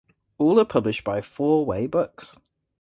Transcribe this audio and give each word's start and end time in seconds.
All 0.39 0.59
are 0.59 0.65
published 0.65 1.03
by 1.03 1.21
Four 1.21 1.63
Way 1.63 1.85
Books. 1.85 2.33